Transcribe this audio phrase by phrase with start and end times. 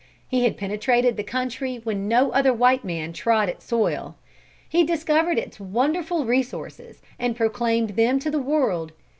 [0.27, 4.15] He had penetrated the country when no other white man trod its soil.
[4.67, 8.93] He discovered its wonderful resources, and proclaimed them to the world.